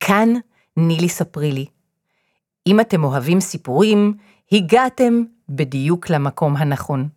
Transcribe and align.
כאן 0.00 0.34
נילי 0.76 1.08
ספרי 1.08 1.52
לי. 1.52 1.66
אם 2.66 2.80
אתם 2.80 3.04
אוהבים 3.04 3.40
סיפורים, 3.40 4.14
הגעתם 4.52 5.22
בדיוק 5.48 6.10
למקום 6.10 6.56
הנכון. 6.56 7.08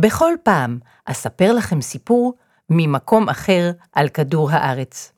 בכל 0.00 0.32
פעם 0.42 0.78
אספר 1.04 1.52
לכם 1.52 1.80
סיפור 1.80 2.34
ממקום 2.70 3.28
אחר 3.28 3.70
על 3.92 4.08
כדור 4.08 4.50
הארץ. 4.50 5.12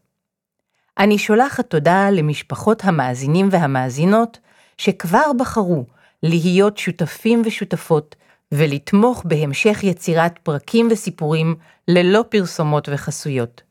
אני 0.98 1.19
שולחת 1.19 1.66
תודה 1.71 2.11
למשפחות 2.11 2.85
המאזינים 2.85 3.49
והמאזינות 3.51 4.38
שכבר 4.79 5.33
בחרו 5.38 5.85
להיות 6.23 6.79
שותפים 6.79 7.43
ושותפות 7.45 8.16
ולתמוך 8.52 9.23
בהמשך 9.24 9.85
יצירת 9.85 10.38
פרקים 10.43 10.88
וסיפורים 10.91 11.54
ללא 11.88 12.24
פרסומות 12.29 12.88
וחסויות. 12.93 13.63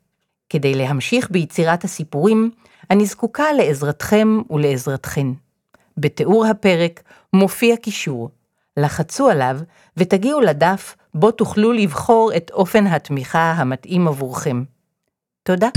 כדי 0.50 0.76
להמשיך 0.76 1.32
ביצירת 1.32 1.84
הסיפורים, 1.84 2.52
אני 2.92 3.06
זקוקה 3.06 3.54
לעזרתכם 3.58 4.42
ולעזרתכן. 4.50 5.28
בתיאור 5.98 6.46
הפרק 6.46 7.04
מופיע 7.34 7.76
קישור. 7.78 8.30
לחצו 8.78 9.30
עליו 9.30 9.60
ותגיעו 9.98 10.42
לדף 10.42 10.96
בו 11.14 11.32
תוכלו 11.32 11.72
לבחור 11.72 12.32
את 12.38 12.52
אופן 12.54 12.88
התמיכה 12.88 13.52
המתאים 13.52 14.08
עבורכם. 14.08 14.64
תודה. 15.44 15.70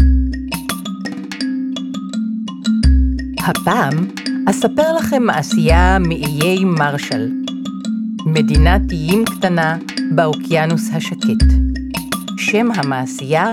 הפעם 3.47 4.09
אספר 4.51 4.93
לכם 4.97 5.23
מעשייה 5.23 5.99
מאיי 5.99 6.65
מרשל. 6.65 7.33
מדינת 8.27 8.83
איים 8.91 9.25
קטנה 9.25 9.77
באוקיינוס 10.15 10.91
השקט. 10.95 11.47
שם 12.39 12.69
המעשייה 12.77 13.53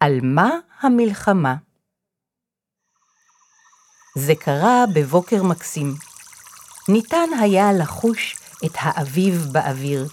על 0.00 0.18
מה 0.22 0.50
המלחמה? 0.80 1.54
זה 4.14 4.34
קרה 4.34 4.84
בבוקר 4.94 5.42
מקסים. 5.42 5.94
ניתן 6.88 7.28
היה 7.40 7.72
לחוש 7.72 8.36
את 8.64 8.70
האביב 8.74 9.48
באוויר. 9.52 10.08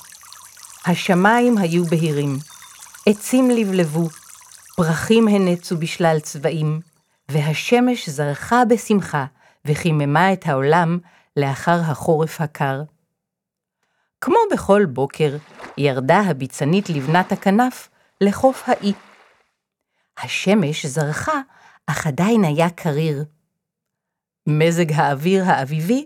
השמיים 0.86 1.58
היו 1.58 1.86
בהירים, 1.86 2.38
עצים 3.06 3.52
לבלבו, 3.52 4.10
פרחים 4.76 5.28
הנצו 5.28 5.78
בשלל 5.78 6.20
צבעים, 6.20 6.80
והשמש 7.30 8.10
זרחה 8.10 8.66
בשמחה 8.66 9.26
וחיממה 9.66 10.34
את 10.34 10.48
העולם 10.48 11.00
לאחר 11.38 11.80
החורף 11.86 12.42
הקר. 12.42 12.84
כמו 14.22 14.38
בכל 14.52 14.86
בוקר, 14.86 15.38
ירדה 15.78 16.20
הביצנית 16.20 16.90
לבנת 16.90 17.32
הכנף 17.32 17.90
לחוף 18.22 18.64
האי. 18.70 18.94
השמש 20.18 20.86
זרחה, 20.86 21.40
אך 21.88 22.08
עדיין 22.08 22.44
היה 22.44 22.70
קריר. 22.70 23.24
מזג 24.50 24.92
האוויר 24.92 25.44
האביבי 25.46 26.06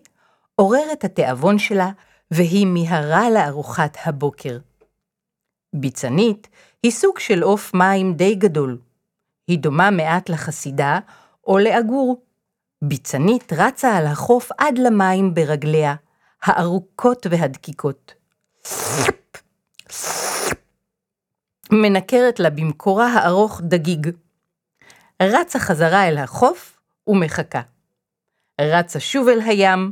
עורר 0.56 0.94
את 0.94 1.04
התיאבון 1.04 1.60
שלה, 1.60 1.90
והיא 2.32 2.68
מיהרה 2.68 3.30
לארוחת 3.30 3.98
הבוקר. 4.06 4.58
ביצנית 5.74 6.48
היא 6.84 6.92
סוג 6.92 7.20
של 7.20 7.44
עוף 7.44 7.74
מים 7.74 8.14
די 8.14 8.36
גדול. 8.36 8.78
היא 9.48 9.60
דומה 9.60 9.92
מעט 9.92 10.30
לחסידה 10.30 11.00
או 11.48 11.58
לעגור. 11.58 12.22
ביצנית 12.82 13.54
רצה 13.54 13.98
על 13.98 14.06
החוף 14.06 14.52
עד 14.58 14.78
למים 14.78 15.34
ברגליה, 15.34 15.96
הארוכות 16.44 17.28
והדקיקות. 17.30 18.14
מנקרת 21.72 22.40
לה 22.40 22.50
במקורה 22.50 23.14
הארוך 23.14 23.62
דגיג. 23.64 24.10
רצה 25.22 25.60
חזרה 25.60 26.08
אל 26.08 26.18
החוף 26.18 26.80
ומחכה. 27.08 27.62
רצה 28.62 29.00
שוב 29.00 29.28
אל 29.28 29.40
הים, 29.42 29.92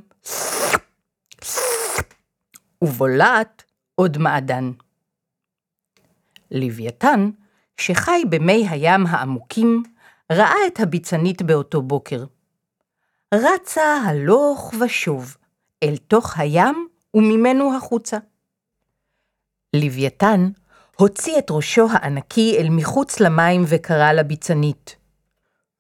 ובולעת 2.81 3.63
עוד 3.95 4.17
מעדן. 4.17 4.71
לוויתן, 6.51 7.29
שחי 7.77 8.21
במי 8.29 8.67
הים 8.69 9.07
העמוקים, 9.07 9.83
ראה 10.31 10.67
את 10.67 10.79
הביצנית 10.79 11.41
באותו 11.41 11.81
בוקר. 11.81 12.23
רצה 13.33 13.97
הלוך 14.05 14.73
ושוב 14.79 15.37
אל 15.83 15.97
תוך 15.97 16.37
הים 16.37 16.87
וממנו 17.13 17.77
החוצה. 17.77 18.17
לוויתן 19.73 20.49
הוציא 20.97 21.37
את 21.37 21.51
ראשו 21.51 21.87
הענקי 21.91 22.57
אל 22.57 22.67
מחוץ 22.69 23.19
למים 23.19 23.63
וקרא 23.67 24.11
לביצנית. 24.11 24.95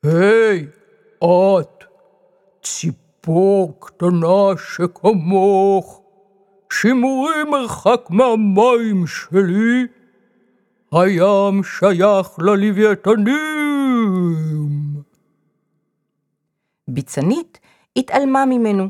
היי, 0.03 0.67
את, 1.23 1.80
ציפור 2.63 3.77
קטנה 3.79 4.57
שכמוך, 4.57 6.01
שימורי 6.73 7.43
מרחק 7.51 8.01
מהמים 8.09 9.07
שלי, 9.07 9.87
הים 10.91 11.63
שייך 11.63 12.27
ללוויתנים. 12.39 13.41
ביצנית 16.87 17.59
התעלמה 17.95 18.45
ממנו. 18.45 18.87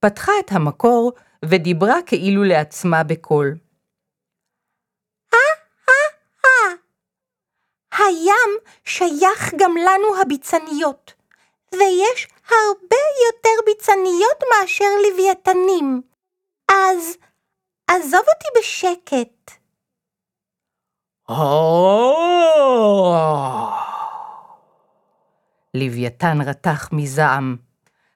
פתחה 0.00 0.32
את 0.44 0.52
המקור 0.52 1.12
ודיברה 1.44 1.96
כאילו 2.06 2.44
לעצמה 2.44 3.02
בקול. 3.02 3.56
הים 7.98 8.50
שייך 8.84 9.54
גם 9.58 9.74
לנו 9.76 10.20
הביצניות, 10.22 11.12
ויש 11.72 12.28
הרבה 12.52 12.96
יותר 13.26 13.64
ביצניות 13.66 14.42
מאשר 14.50 14.84
לוויתנים. 15.08 16.02
אז 16.70 17.16
עזוב 17.90 18.20
אותי 18.20 18.58
בשקט. 18.58 19.50
לוויתן 25.74 26.38
רתח 26.46 26.88
מזעם. 26.92 27.56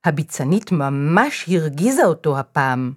הביצנית 0.04 0.72
ממש 0.72 1.48
הרגיזה 1.48 2.04
אותו 2.04 2.38
הפעם. 2.38 2.92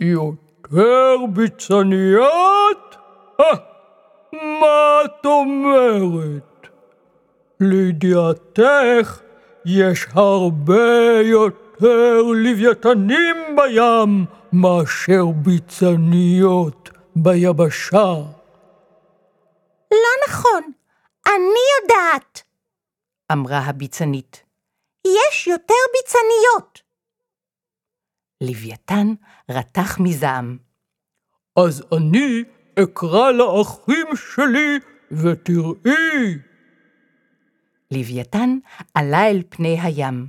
יותר 0.00 1.16
ביצניות? 1.32 2.96
מה 4.32 5.00
את 5.04 5.26
אומרת? 5.26 6.68
לידיעתך, 7.60 9.20
יש 9.66 10.06
הרבה 10.12 11.20
יותר 11.22 12.22
לוויתנים 12.22 13.36
בים 13.56 14.24
מאשר 14.52 15.24
ביצניות 15.26 16.90
ביבשה. 17.16 18.12
לא 19.90 20.12
נכון, 20.28 20.72
אני 21.26 21.60
יודעת, 21.82 22.42
אמרה 23.32 23.58
הביצנית. 23.58 24.42
יש 25.06 25.46
יותר 25.46 25.74
ביצניות. 25.92 26.82
לוויתן 28.40 29.06
רתח 29.50 29.98
מזעם. 30.00 30.58
אז 31.56 31.82
אני 31.96 32.44
אקרא 32.82 33.30
לאחים 33.30 34.06
שלי 34.16 34.78
ותראי. 35.12 36.38
לוויתן 37.94 38.58
עלה 38.94 39.26
אל 39.26 39.42
פני 39.48 39.80
הים. 39.80 40.26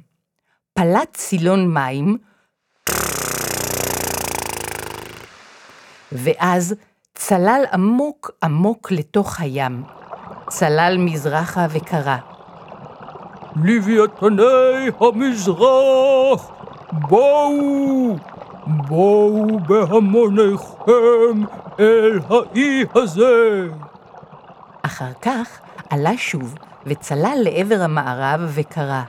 פלט 0.73 1.17
סילון 1.17 1.73
מים, 1.73 2.17
ואז 6.11 6.75
צלל 7.13 7.63
עמוק 7.73 8.31
עמוק 8.43 8.91
לתוך 8.91 9.39
הים. 9.39 9.83
צלל 10.49 10.95
מזרחה 10.99 11.67
וקרא. 11.69 12.17
לוויתני 13.55 14.89
המזרח, 14.99 16.51
בואו, 16.91 18.15
בואו 18.67 19.59
בהמוניכם 19.59 21.43
אל 21.79 22.19
האי 22.29 22.83
הזה. 22.95 23.67
אחר 24.81 25.13
כך 25.21 25.59
עלה 25.89 26.17
שוב 26.17 26.55
וצלל 26.85 27.37
לעבר 27.43 27.81
המערב 27.81 28.41
וקרא, 28.53 29.01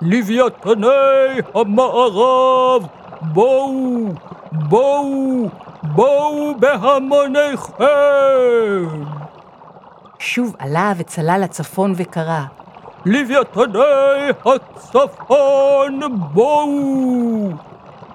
לוויתני 0.00 1.40
המערב, 1.54 2.86
בואו, 3.20 4.04
בואו, 4.52 5.48
בואו 5.82 6.54
בהמוניכם. 6.58 7.84
שוב 10.18 10.56
עלה 10.58 10.92
וצלל 10.96 11.40
לצפון 11.44 11.92
וקרא, 11.96 12.40
לוויתני 13.06 14.30
הצפון, 14.46 16.00
בואו, 16.32 17.48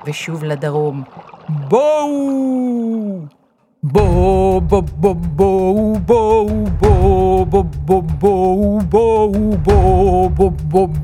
ושוב 0.05 0.43
לדרום, 0.43 1.03
בואו. 1.49 3.36
בואו, 3.91 4.61
בואו, 4.61 4.81
בואו, 4.81 5.95
בואו, 6.05 6.55
בואו, 6.59 7.45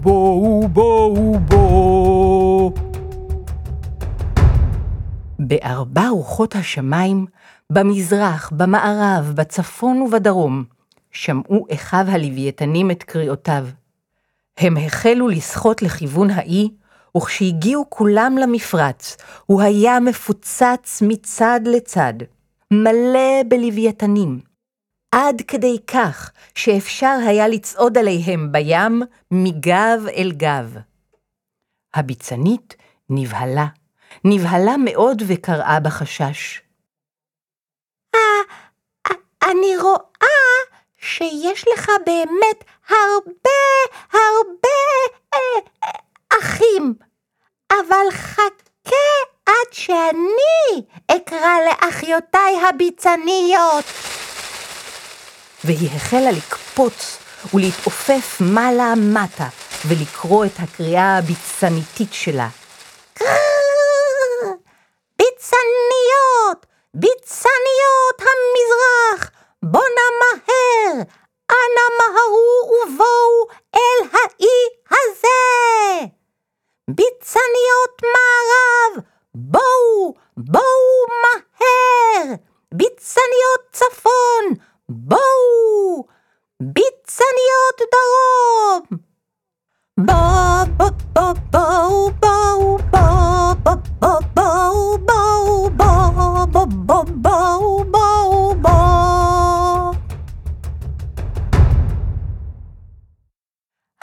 בואו, 0.01 0.63
בואו, 0.67 1.39
בואו. 1.39 2.71
בארבע 5.39 6.07
רוחות 6.09 6.55
השמיים, 6.55 7.25
במזרח, 7.69 8.51
במערב, 8.55 9.33
בצפון 9.35 10.01
ובדרום, 10.01 10.63
שמעו 11.11 11.65
אחיו 11.73 12.05
הלוויתנים 12.07 12.91
את 12.91 13.03
קריאותיו. 13.03 13.67
הם 14.57 14.77
החלו 14.77 15.27
לשחות 15.27 15.81
לכיוון 15.81 16.29
האי, 16.29 16.69
וכשהגיעו 17.17 17.85
כולם 17.89 18.37
למפרץ, 18.37 19.17
הוא 19.45 19.61
היה 19.61 19.99
מפוצץ 19.99 21.01
מצד 21.07 21.59
לצד, 21.65 22.13
מלא 22.73 23.43
בלוויתנים, 23.47 24.39
עד 25.11 25.41
כדי 25.47 25.77
כך 25.87 26.31
שאפשר 26.55 27.17
היה 27.27 27.47
לצעוד 27.47 27.97
עליהם 27.97 28.51
בים 28.51 29.01
מגב 29.31 30.07
אל 30.15 30.31
גב. 30.37 30.77
הביצנית 31.93 32.75
נבהלה, 33.09 33.65
נבהלה 34.25 34.75
מאוד 34.77 35.21
וקראה 35.27 35.79
בחשש. 35.79 36.61
אני 39.43 39.77
רואה 39.77 40.53
שיש 40.97 41.65
לך 41.73 41.91
באמת 42.05 42.63
הרבה, 42.89 43.63
הרבה 44.13 44.69
אה, 45.33 45.39
אה, 45.83 45.89
אחים, 46.39 46.93
אבל 47.71 48.11
חכה 48.11 49.32
עד 49.45 49.71
שאני 49.71 50.85
אקרא 51.07 51.55
לאחיותיי 51.69 52.55
הביצניות. 52.69 53.85
והיא 55.63 55.89
החלה 55.95 56.31
לקפוץ 56.31 57.17
ולהתעופף 57.53 58.37
מעלה-מטה 58.39 59.47
ולקרוא 59.87 60.45
את 60.45 60.59
הקריאה 60.59 61.17
הביצניתית 61.17 62.13
שלה. 62.13 62.47
ביצניות, 65.19 66.65
ביצניות 66.93 68.21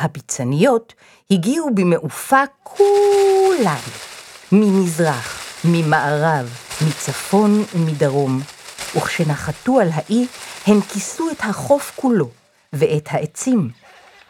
הביצניות 0.01 0.95
הגיעו 1.31 1.75
במעופה 1.75 2.43
כולן, 2.63 3.81
ממזרח, 4.53 5.45
ממערב, 5.65 6.51
מצפון 6.87 7.65
ומדרום, 7.75 8.41
וכשנחתו 8.97 9.81
על 9.81 9.89
האי, 9.93 10.27
הן 10.67 10.81
כיסו 10.81 11.31
את 11.31 11.41
החוף 11.41 11.93
כולו 11.97 12.29
ואת 12.73 13.09
העצים. 13.11 13.71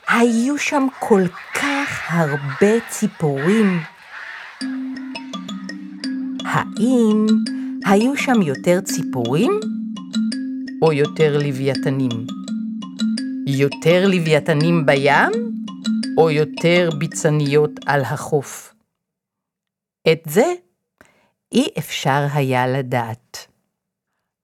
היו 0.08 0.58
שם 0.58 0.86
כל 0.98 1.22
כך 1.54 2.02
הרבה 2.08 2.80
ציפורים. 2.88 3.80
האם 6.44 7.26
היו 7.84 8.16
שם 8.16 8.42
יותר 8.42 8.80
ציפורים 8.80 9.60
או 10.82 10.92
יותר 10.92 11.38
לוויתנים? 11.38 12.26
יותר 13.46 14.06
לוויתנים 14.06 14.86
בים 14.86 15.59
או 16.20 16.30
יותר 16.30 16.90
ביצניות 16.98 17.70
על 17.86 18.00
החוף? 18.00 18.74
את 20.12 20.22
זה 20.26 20.52
אי 21.52 21.68
אפשר 21.78 22.26
היה 22.34 22.66
לדעת. 22.66 23.46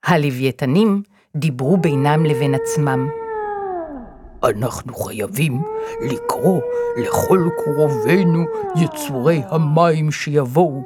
הלוויתנים 0.05 1.02
דיברו 1.37 1.76
בינם 1.76 2.26
לבין 2.26 2.55
עצמם. 2.55 3.08
אנחנו 4.44 4.94
חייבים 4.94 5.62
לקרוא 6.00 6.61
לכל 6.96 7.49
קרובינו 7.64 8.44
יצורי 8.76 9.43
המים 9.46 10.11
שיבואו, 10.11 10.82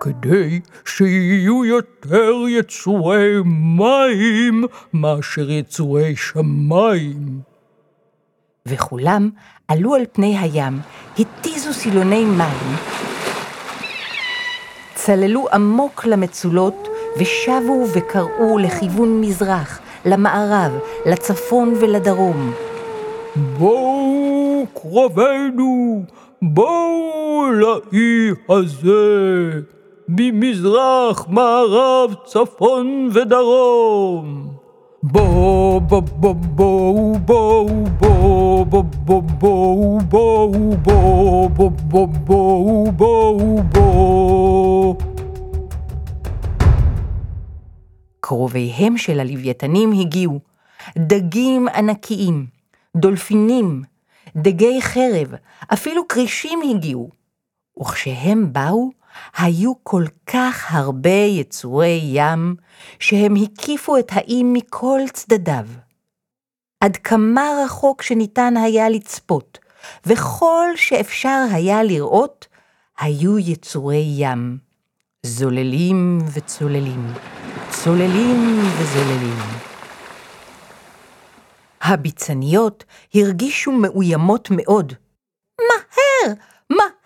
כדי 0.00 0.60
שיהיו 0.84 1.64
יותר 1.64 2.32
יצורי 2.48 3.32
מים 3.44 4.64
מאשר 4.92 5.50
יצורי 5.50 6.16
שמיים. 6.16 7.53
וכולם 8.68 9.30
עלו 9.68 9.94
על 9.94 10.02
פני 10.12 10.38
הים, 10.38 10.80
התיזו 11.18 11.72
סילוני 11.72 12.24
מים, 12.24 12.76
צללו 14.94 15.46
עמוק 15.52 16.04
למצולות 16.06 16.88
ושבו 17.18 17.86
וקראו 17.94 18.58
לכיוון 18.58 19.20
מזרח, 19.20 19.80
למערב, 20.04 20.72
לצפון 21.06 21.74
ולדרום. 21.80 22.52
בואו 23.58 24.66
קרובינו, 24.74 26.02
בואו 26.42 27.52
לאי 27.52 28.30
הזה, 28.48 29.50
ממזרח, 30.08 31.26
מערב, 31.28 32.14
צפון 32.24 33.08
ודרום. 33.12 34.53
בואו, 35.06 35.80
בואו, 35.80 36.34
בואו, 36.34 36.34
בואו, 37.18 37.68
בואו, 37.98 38.64
בואו, 38.64 39.22
בואו, 39.22 39.98
בואו, 40.08 40.60
בואו, 40.82 41.48
בואו, 41.48 42.06
בואו, 42.06 42.92
בואו, 42.92 43.62
בואו. 43.62 44.96
קרוביהם 48.20 48.98
של 48.98 49.20
הלוויתנים 49.20 49.92
הגיעו, 50.00 50.40
דגים 50.98 51.68
ענקיים, 51.68 52.46
דולפינים, 52.96 53.82
דגי 54.36 54.82
חרב, 54.82 55.34
אפילו 55.72 56.08
כרישים 56.08 56.58
הגיעו. 56.70 57.08
וכשהם 57.80 58.52
באו, 58.52 58.90
היו 59.36 59.72
כל 59.82 60.04
כך 60.26 60.74
הרבה 60.74 61.10
יצורי 61.10 62.00
ים, 62.04 62.56
שהם 62.98 63.34
הקיפו 63.42 63.98
את 63.98 64.08
האי 64.12 64.42
מכל 64.44 65.00
צדדיו. 65.12 65.66
עד 66.80 66.96
כמה 66.96 67.42
רחוק 67.64 68.02
שניתן 68.02 68.56
היה 68.56 68.88
לצפות, 68.88 69.58
וכל 70.06 70.66
שאפשר 70.76 71.44
היה 71.52 71.82
לראות, 71.82 72.46
היו 72.98 73.38
יצורי 73.38 74.04
ים, 74.16 74.58
זוללים 75.22 76.18
וצוללים, 76.34 77.12
צוללים 77.70 78.60
וזוללים. 78.78 79.38
הביצניות 81.82 82.84
הרגישו 83.14 83.72
מאוימות 83.72 84.48
מאוד, 84.50 84.92
מהר, 85.60 86.34
מהר 86.70 87.03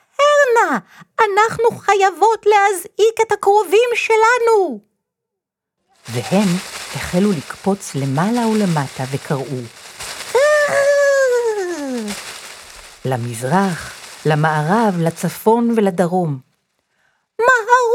נא, 0.55 0.79
אנחנו 1.21 1.79
חייבות 1.79 2.47
להזעיק 2.47 3.21
את 3.27 3.33
הקרובים 3.33 3.91
שלנו. 3.95 4.81
והן 6.09 6.49
החלו 6.95 7.33
לקפוץ 7.33 7.95
למעלה 7.95 8.47
ולמטה 8.47 9.05
וקראו, 9.13 9.63
למזרח, 13.05 13.93
למערב, 14.27 14.95
לצפון 14.99 15.75
ולדרום. 15.77 16.39
מהרו, 17.39 17.88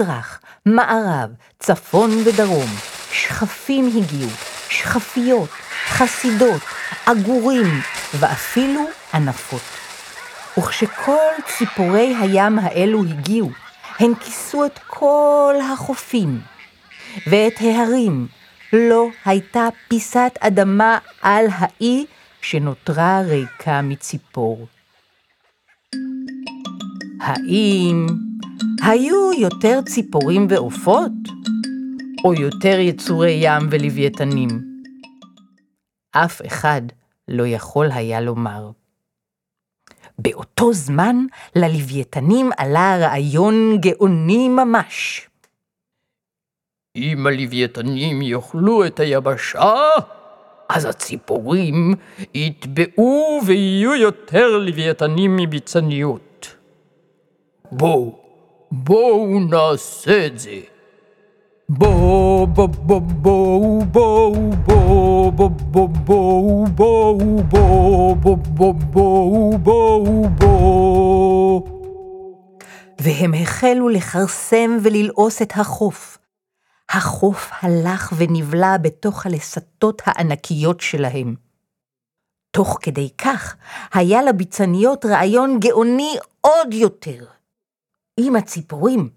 ממזרח, 0.00 0.40
מערב, 0.66 1.30
צפון 1.58 2.10
ודרום, 2.24 2.68
שכפים 3.12 3.86
הגיעו, 3.86 4.30
שכפיות, 4.68 5.48
חסידות, 5.88 6.62
עגורים 7.06 7.66
ואפילו 8.18 8.80
ענפות. 9.14 9.60
וכשכל 10.58 11.32
ציפורי 11.46 12.14
הים 12.20 12.58
האלו 12.58 13.04
הגיעו, 13.04 13.50
הן 13.98 14.14
כיסו 14.14 14.64
את 14.66 14.78
כל 14.86 15.54
החופים 15.72 16.40
ואת 17.26 17.54
ההרים. 17.60 18.26
לא 18.72 19.08
הייתה 19.24 19.68
פיסת 19.88 20.38
אדמה 20.40 20.98
על 21.22 21.46
האי 21.50 22.06
שנותרה 22.40 23.20
ריקה 23.20 23.82
מציפור. 23.82 24.66
האם 27.20 28.06
היו 28.82 29.32
יותר 29.38 29.80
ציפורים 29.86 30.46
ועופות? 30.50 31.12
או 32.24 32.34
יותר 32.34 32.78
יצורי 32.78 33.38
ים 33.40 33.68
ולוויתנים? 33.70 34.48
אף 36.12 36.40
אחד 36.46 36.82
לא 37.28 37.46
יכול 37.46 37.90
היה 37.92 38.20
לומר. 38.20 38.70
באותו 40.18 40.72
זמן 40.72 41.16
ללוויתנים 41.56 42.50
עלה 42.56 42.96
רעיון 43.00 43.78
גאוני 43.80 44.48
ממש. 44.48 45.28
אם 46.96 47.26
הלוויתנים 47.26 48.22
יאכלו 48.22 48.86
את 48.86 49.00
היבשה, 49.00 49.74
אז 50.68 50.84
הציפורים 50.84 51.94
יטבעו 52.34 53.40
ויהיו 53.46 53.94
יותר 53.94 54.58
לוויתנים 54.58 55.36
מביצניות. 55.36 56.56
בואו, 57.72 58.25
בואו 58.72 59.40
נעשה 59.40 60.26
את 60.26 60.38
זה. 60.38 60.60
בואו, 61.68 62.46
בואו, 62.46 63.00
בואו, 63.00 63.80
בואו, 63.92 64.34
בואו, 64.66 65.30
בואו, 65.30 66.66
בואו, 66.74 68.14
בואו, 68.14 69.58
בואו, 69.58 70.28
בואו. 70.28 71.64
והם 73.00 73.34
החלו 73.34 73.88
לכרסם 73.88 74.78
וללעוס 74.82 75.42
את 75.42 75.52
החוף. 75.56 76.18
החוף 76.90 77.50
הלך 77.60 78.12
ונבלע 78.16 78.76
בתוך 78.76 79.26
הלסתות 79.26 80.02
הענקיות 80.06 80.80
שלהם. 80.80 81.34
תוך 82.50 82.78
כדי 82.82 83.08
כך 83.18 83.56
היה 83.92 84.22
לביצניות 84.22 85.04
רעיון 85.04 85.60
גאוני 85.60 86.16
עוד 86.40 86.74
יותר. 86.74 87.35
אם 88.18 88.36
הציפורים 88.36 89.08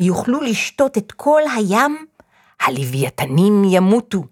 יוכלו 0.00 0.40
לשתות 0.40 0.98
את 0.98 1.12
כל 1.12 1.42
הים, 1.56 2.06
הלוויתנים 2.60 3.62
ימותו, 3.64 4.24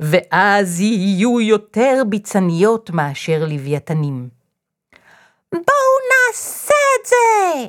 ואז 0.00 0.80
יהיו 0.80 1.40
יותר 1.40 2.02
ביצניות 2.08 2.90
מאשר 2.90 3.44
לוויתנים. 3.48 4.28
בואו 5.52 5.96
נעשה 6.10 6.74
את 7.00 7.06
זה! 7.06 7.66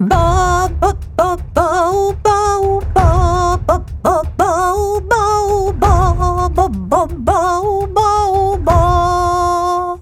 בואו, 0.00 0.68
בואו, 0.78 1.36
בואו, 1.54 2.12
בואו, 2.22 2.80
בואו, 2.94 3.58
בואו, 3.66 4.22
בואו, 4.36 5.00
בואו, 5.00 5.72
בואו, 5.72 6.68
בואו, 6.68 7.08
בואו, 7.08 7.86
בואו, 7.86 8.58
בואו. 8.64 9.96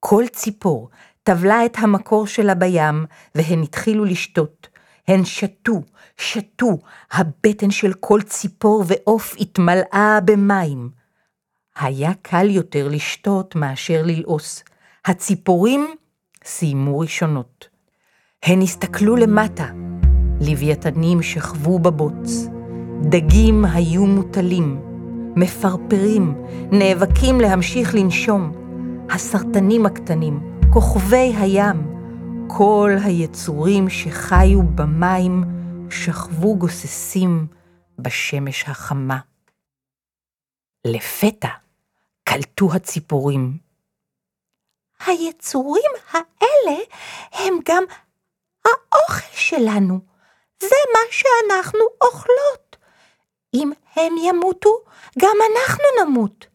כל 0.00 0.24
ציפור 0.32 0.90
טבלה 1.24 1.66
את 1.66 1.76
המקור 1.78 2.26
שלה 2.26 2.54
בים, 2.54 3.06
והן 3.34 3.62
התחילו 3.62 4.04
לשתות. 4.04 4.68
הן 5.08 5.24
שתו, 5.24 5.82
שתו, 6.16 6.78
הבטן 7.12 7.70
של 7.70 7.92
כל 8.00 8.22
ציפור 8.22 8.84
ועוף 8.86 9.34
התמלאה 9.40 10.18
במים. 10.24 10.90
היה 11.78 12.12
קל 12.22 12.50
יותר 12.50 12.88
לשתות 12.88 13.54
מאשר 13.54 14.02
ללעוס. 14.04 14.64
הציפורים 15.04 15.86
סיימו 16.44 16.98
ראשונות. 16.98 17.68
הן 18.42 18.62
הסתכלו 18.62 19.16
למטה, 19.16 19.66
לוויתנים 20.40 21.22
שכבו 21.22 21.78
בבוץ. 21.78 22.46
דגים 23.02 23.64
היו 23.64 24.06
מוטלים, 24.06 24.80
מפרפרים, 25.36 26.34
נאבקים 26.72 27.40
להמשיך 27.40 27.94
לנשום. 27.94 28.52
הסרטנים 29.10 29.86
הקטנים, 29.86 30.40
כוכבי 30.74 31.32
הים, 31.40 31.76
כל 32.56 32.90
היצורים 33.04 33.90
שחיו 33.90 34.62
במים 34.74 35.44
שכבו 35.90 36.58
גוססים 36.58 37.46
בשמש 37.98 38.62
החמה. 38.62 39.18
לפתע 40.86 41.48
קלטו 42.24 42.68
הציפורים. 42.74 43.58
היצורים 45.06 45.90
האלה 46.10 46.78
הם 47.32 47.54
גם 47.68 47.84
האוכל 48.64 49.36
שלנו. 49.36 49.98
זה 50.60 50.76
מה 50.92 51.00
שאנחנו 51.10 51.80
אוכלות. 52.00 52.76
אם 53.54 53.72
הם 53.96 54.12
ימותו, 54.18 54.84
גם 55.18 55.36
אנחנו 55.52 55.84
נמות. 56.04 56.46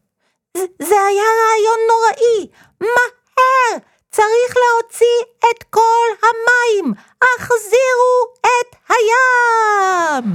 זה, 0.56 0.94
היה 1.08 1.24
רעיון 1.40 1.78
נוראי. 1.88 2.50
מהר! 2.80 3.89
צריך 4.10 4.54
להוציא 4.56 5.24
את 5.38 5.62
כל 5.70 6.08
המים! 6.22 6.94
החזירו 7.22 8.34
את 8.40 8.76
הים! 8.88 10.34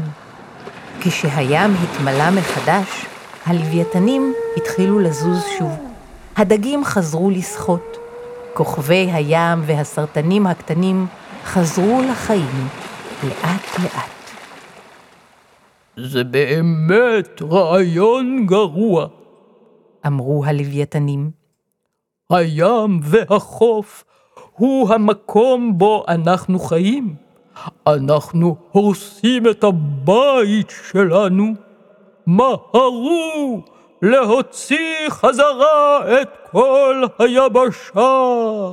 כשהים 1.02 1.72
התמלא 1.84 2.30
מחדש, 2.32 3.06
הלוויתנים 3.46 4.34
התחילו 4.58 5.00
לזוז 5.00 5.46
שוב. 5.58 5.72
הדגים 6.36 6.84
חזרו 6.84 7.30
לשחות. 7.30 7.98
כוכבי 8.54 9.12
הים 9.12 9.62
והסרטנים 9.66 10.48
הקטנים 10.48 11.08
חזרו 11.46 12.02
לחיים 12.12 12.68
לאט-לאט. 13.24 14.32
זה 15.98 16.24
באמת 16.24 17.42
רעיון 17.42 18.46
גרוע. 18.46 19.08
אמרו 20.08 20.46
הלוויתנים. 20.46 21.45
הים 22.30 23.00
והחוף 23.04 24.04
הוא 24.52 24.94
המקום 24.94 25.78
בו 25.78 26.04
אנחנו 26.08 26.60
חיים. 26.60 27.16
אנחנו 27.88 28.56
הורסים 28.72 29.48
את 29.48 29.64
הבית 29.64 30.74
שלנו. 30.92 31.54
מהרו 32.28 33.62
להוציא 34.02 35.10
חזרה 35.10 36.22
את 36.22 36.30
כל 36.52 37.04
היבשה. 37.20 38.72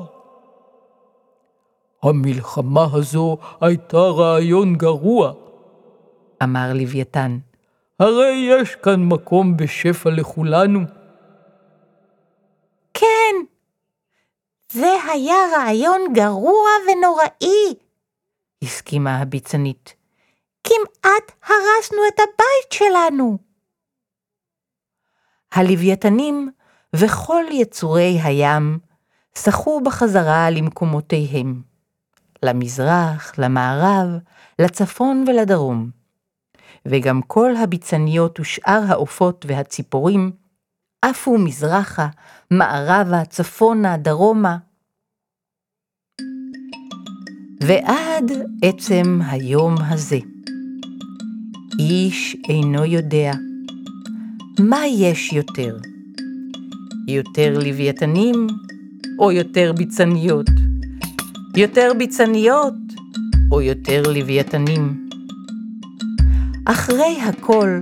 המלחמה 2.02 2.87
הזו 2.92 3.37
הייתה 3.61 3.99
רעיון 3.99 4.75
גרוע. 4.75 5.32
אמר 6.42 6.73
לוויתן. 6.75 7.38
הרי 8.00 8.49
יש 8.50 8.76
כאן 8.76 9.04
מקום 9.04 9.56
בשפע 9.56 10.11
לכולנו. 10.11 10.80
כן, 13.02 13.44
זה 14.73 14.97
היה 15.12 15.37
רעיון 15.52 16.00
גרוע 16.12 16.68
ונוראי. 16.88 17.75
הסכימה 18.62 19.18
הביצנית. 19.18 19.94
כמעט 20.64 21.32
הרסנו 21.42 21.99
את 22.09 22.21
הבית 22.21 22.73
שלנו. 22.73 23.38
הלוויתנים 25.52 26.50
וכל 26.97 27.44
יצורי 27.50 28.18
הים 28.23 28.78
שחו 29.38 29.80
בחזרה 29.80 30.50
למקומותיהם, 30.50 31.62
למזרח, 32.42 33.38
למערב, 33.38 34.09
לצפון 34.59 35.25
ולדרום, 35.28 35.90
וגם 36.87 37.23
כל 37.23 37.56
הביצניות 37.56 38.40
ושאר 38.40 38.80
העופות 38.88 39.47
והציפורים 39.49 40.42
עפו 41.02 41.38
מזרחה, 41.38 42.09
מערבה, 42.50 43.25
צפונה, 43.25 43.97
דרומה. 43.97 44.56
ועד 47.61 48.32
עצם 48.62 49.21
היום 49.23 49.75
הזה. 49.78 50.18
איש 51.78 52.37
אינו 52.49 52.85
יודע 52.85 53.32
מה 54.59 54.87
יש 54.87 55.32
יותר, 55.32 55.76
יותר 57.09 57.59
לוויתנים 57.59 58.47
או 59.18 59.32
יותר 59.32 59.73
ביצניות, 59.76 60.47
יותר 61.56 61.92
ביצניות 61.99 62.75
או 63.52 63.62
יותר 63.62 64.02
לוויתנים. 64.14 65.09
אחרי 66.64 67.21
הכל, 67.23 67.80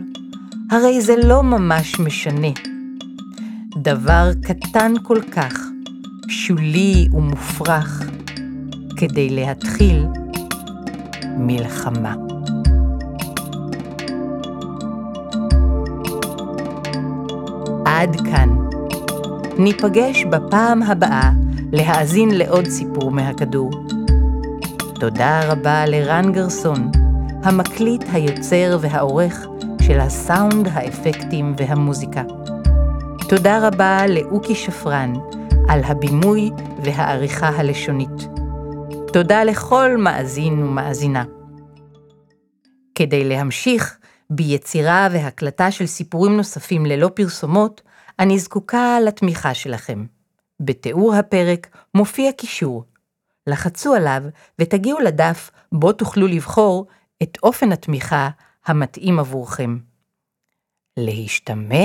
הרי 0.70 1.00
זה 1.00 1.14
לא 1.24 1.42
ממש 1.42 2.00
משנה. 2.00 2.69
דבר 3.82 4.30
קטן 4.42 4.92
כל 5.02 5.20
כך, 5.32 5.54
שולי 6.28 7.08
ומופרך, 7.12 8.10
כדי 8.96 9.28
להתחיל 9.30 10.06
מלחמה. 11.38 12.14
עד 17.84 18.16
כאן. 18.16 18.49
ניפגש 19.58 20.25
בפעם 20.25 20.82
הבאה 20.82 21.30
להאזין 21.72 22.30
לעוד 22.30 22.66
סיפור 22.66 23.10
מהכדור. 23.10 23.70
תודה 24.94 25.40
רבה 25.52 25.87
לרן 25.87 26.32
גרסון, 26.32 26.90
המקליט, 27.42 28.04
היוצר 28.12 28.78
והעורך 28.80 29.46
של 29.82 30.00
הסאונד, 30.00 30.68
האפקטים 30.72 31.54
והמוזיקה. 31.58 32.22
תודה 33.37 33.68
רבה 33.68 34.06
לאוקי 34.06 34.54
שפרן 34.54 35.12
על 35.68 35.84
הבימוי 35.84 36.50
והעריכה 36.84 37.49
הלשונית. 37.49 38.28
תודה 39.12 39.44
לכל 39.44 39.96
מאזין 39.99 40.62
ומאזינה. 40.62 41.25
כדי 42.94 43.25
להמשיך 43.25 43.99
ביצירה 44.30 45.08
והקלטה 45.12 45.70
של 45.70 45.87
סיפורים 45.87 46.37
נוספים 46.37 46.87
ללא 46.87 47.10
פרסומות, 47.14 47.82
אני 48.18 48.38
זקוקה 48.38 49.00
לתמיכה 49.00 49.54
שלכם. 49.54 50.06
בתיאור 50.60 51.14
הפרק 51.14 51.76
מופיע 51.94 52.32
קישור. 52.32 52.84
לחצו 53.46 53.94
עליו 53.94 54.22
ותגיעו 54.58 55.00
לדף 55.00 55.50
בו 55.72 55.92
תוכלו 55.92 56.26
לבחור 56.26 56.87
את 57.22 57.38
אופן 57.42 57.72
התמיכה 57.72 58.28
המתאים 58.66 59.18
עבורכם. 59.18 59.89
להשתמע. 60.97 61.76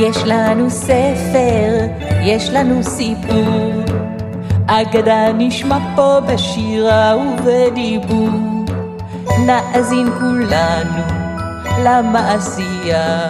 יש 0.00 0.16
לנו 0.26 0.70
ספר, 0.70 1.86
יש 2.22 2.50
לנו 2.50 2.82
סיפור, 2.82 3.82
אגדה 4.66 5.32
נשמע 5.32 5.78
פה 5.96 6.20
בשירה 6.20 7.16
ובדיבור. 7.16 8.64
נאזין 9.46 10.06
כולנו 10.18 11.21
למעשייה, 11.78 13.28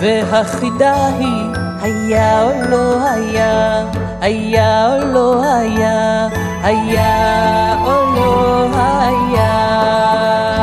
והחידה 0.00 1.06
היא 1.06 1.54
היה 1.80 2.42
או 2.42 2.50
לא 2.70 3.08
היה, 3.10 3.84
היה 4.20 4.94
או 4.94 5.04
לא 5.04 5.44
היה, 5.44 6.28
היה 6.62 7.76
או 7.84 8.14
לא 8.14 8.68
היה. 8.74 10.57